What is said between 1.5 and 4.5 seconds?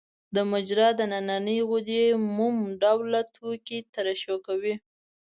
غدې موم ډوله توکي ترشح